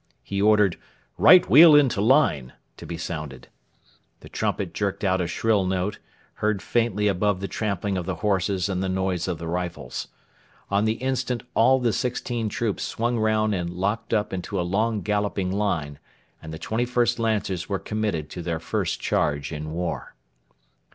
He 0.23 0.41
ordered, 0.41 0.79
'Right 1.15 1.47
wheel 1.47 1.75
into 1.75 2.01
line' 2.01 2.53
to 2.77 2.87
be 2.87 2.97
sounded. 2.97 3.49
The 4.21 4.29
trumpet 4.29 4.73
jerked 4.73 5.03
out 5.03 5.21
a 5.21 5.27
shrill 5.27 5.63
note, 5.63 5.99
heard 6.41 6.59
faintly 6.63 7.07
above 7.07 7.39
the 7.39 7.47
trampling 7.47 7.99
of 7.99 8.07
the 8.07 8.15
horses 8.15 8.67
and 8.67 8.81
the 8.81 8.89
noise 8.89 9.27
of 9.27 9.37
the 9.37 9.47
rifles. 9.47 10.07
On 10.71 10.85
the 10.85 10.93
instant 10.93 11.43
all 11.53 11.77
the 11.77 11.93
sixteen 11.93 12.49
troops 12.49 12.81
swung 12.81 13.19
round 13.19 13.53
and 13.53 13.69
locked 13.69 14.11
up 14.11 14.33
into 14.33 14.59
a 14.59 14.63
long 14.65 15.01
galloping 15.01 15.51
line, 15.51 15.99
and 16.41 16.51
the 16.51 16.57
21st 16.57 17.19
Lancers 17.19 17.69
were 17.69 17.77
committed 17.77 18.27
to 18.31 18.41
their 18.41 18.59
first 18.59 18.99
charge 18.99 19.51
in 19.51 19.71
war. 19.71 20.15